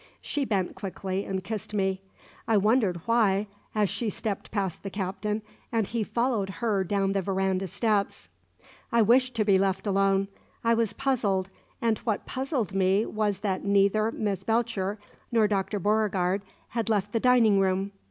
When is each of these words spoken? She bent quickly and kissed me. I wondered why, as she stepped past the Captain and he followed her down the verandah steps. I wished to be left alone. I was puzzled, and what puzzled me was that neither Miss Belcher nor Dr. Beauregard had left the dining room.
She 0.19 0.45
bent 0.45 0.73
quickly 0.73 1.25
and 1.25 1.43
kissed 1.43 1.75
me. 1.75 2.01
I 2.47 2.57
wondered 2.57 2.97
why, 3.05 3.45
as 3.75 3.87
she 3.87 4.09
stepped 4.09 4.49
past 4.49 4.81
the 4.81 4.89
Captain 4.89 5.43
and 5.71 5.85
he 5.85 6.03
followed 6.03 6.49
her 6.49 6.83
down 6.83 7.13
the 7.13 7.21
verandah 7.21 7.67
steps. 7.67 8.27
I 8.91 9.03
wished 9.03 9.35
to 9.35 9.45
be 9.45 9.59
left 9.59 9.85
alone. 9.85 10.27
I 10.63 10.73
was 10.73 10.93
puzzled, 10.93 11.51
and 11.83 11.99
what 11.99 12.25
puzzled 12.25 12.73
me 12.73 13.05
was 13.05 13.41
that 13.41 13.63
neither 13.63 14.11
Miss 14.11 14.43
Belcher 14.43 14.97
nor 15.31 15.47
Dr. 15.47 15.77
Beauregard 15.77 16.41
had 16.69 16.89
left 16.89 17.11
the 17.11 17.19
dining 17.19 17.59
room. 17.59 17.91